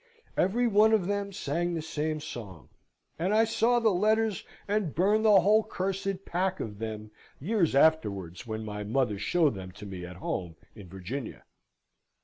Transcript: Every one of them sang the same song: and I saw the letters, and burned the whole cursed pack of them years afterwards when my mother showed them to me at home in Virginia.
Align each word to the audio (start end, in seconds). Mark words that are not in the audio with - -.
Every 0.35 0.67
one 0.67 0.93
of 0.93 1.05
them 1.05 1.31
sang 1.31 1.75
the 1.75 1.81
same 1.83 2.19
song: 2.21 2.69
and 3.19 3.35
I 3.35 3.43
saw 3.43 3.77
the 3.79 3.91
letters, 3.91 4.43
and 4.67 4.95
burned 4.95 5.23
the 5.23 5.41
whole 5.41 5.63
cursed 5.63 6.25
pack 6.25 6.59
of 6.59 6.79
them 6.79 7.11
years 7.39 7.75
afterwards 7.75 8.47
when 8.47 8.65
my 8.65 8.83
mother 8.83 9.19
showed 9.19 9.53
them 9.53 9.71
to 9.73 9.85
me 9.85 10.03
at 10.03 10.15
home 10.15 10.55
in 10.75 10.89
Virginia. 10.89 11.43